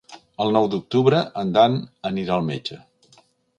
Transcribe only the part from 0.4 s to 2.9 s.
El nou d'octubre en Dan anirà al metge.